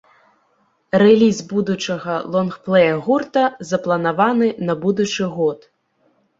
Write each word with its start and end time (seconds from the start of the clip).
Рэліз 1.03 1.41
будучага 1.51 2.15
лонгплэя 2.37 2.97
гурта 3.09 3.45
запланаваны 3.75 4.51
на 4.67 4.81
будучы 4.83 5.33
год. 5.39 5.73